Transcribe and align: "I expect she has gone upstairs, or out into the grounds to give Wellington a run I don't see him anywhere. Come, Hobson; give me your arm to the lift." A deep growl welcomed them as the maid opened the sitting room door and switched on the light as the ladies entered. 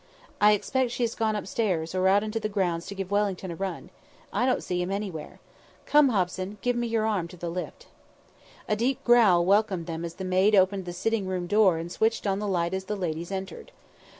"I 0.41 0.53
expect 0.53 0.89
she 0.89 1.03
has 1.03 1.13
gone 1.13 1.35
upstairs, 1.35 1.93
or 1.93 2.07
out 2.07 2.23
into 2.23 2.39
the 2.39 2.49
grounds 2.49 2.87
to 2.87 2.95
give 2.95 3.11
Wellington 3.11 3.51
a 3.51 3.55
run 3.55 3.91
I 4.33 4.47
don't 4.47 4.63
see 4.63 4.81
him 4.81 4.89
anywhere. 4.91 5.39
Come, 5.85 6.09
Hobson; 6.09 6.57
give 6.63 6.75
me 6.75 6.87
your 6.87 7.05
arm 7.05 7.27
to 7.27 7.37
the 7.37 7.51
lift." 7.51 7.85
A 8.67 8.75
deep 8.75 9.03
growl 9.03 9.45
welcomed 9.45 9.85
them 9.85 10.03
as 10.03 10.15
the 10.15 10.25
maid 10.25 10.55
opened 10.55 10.85
the 10.85 10.91
sitting 10.93 11.27
room 11.27 11.45
door 11.45 11.77
and 11.77 11.91
switched 11.91 12.25
on 12.25 12.39
the 12.39 12.47
light 12.47 12.73
as 12.73 12.85
the 12.85 12.95
ladies 12.95 13.29
entered. 13.31 13.71